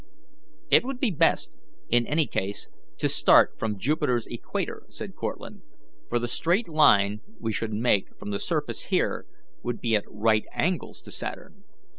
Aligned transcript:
"It 0.71 0.83
would 0.83 0.99
be 0.99 1.11
best, 1.11 1.51
in 1.87 2.07
any 2.07 2.25
case, 2.25 2.69
to 2.97 3.07
start 3.07 3.53
from 3.59 3.77
Jupiter's 3.77 4.25
equator," 4.25 4.81
said 4.89 5.13
Cortlandt, 5.15 5.61
"for 6.09 6.17
the 6.17 6.27
straight 6.27 6.67
line 6.67 7.21
we 7.39 7.53
should 7.53 7.71
make 7.71 8.17
from 8.17 8.31
the 8.31 8.39
surface 8.39 8.85
here 8.85 9.27
would 9.61 9.79
be 9.79 9.95
at 9.95 10.05
right 10.07 10.45
angles 10.55 11.03
to 11.03 11.11
Saturn. 11.11 11.65